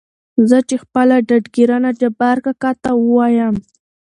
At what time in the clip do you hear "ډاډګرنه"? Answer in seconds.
1.27-1.91